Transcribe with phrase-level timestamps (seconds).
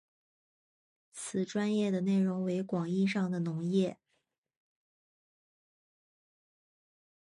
[1.11, 3.99] 此专页的内容为广义上的农业。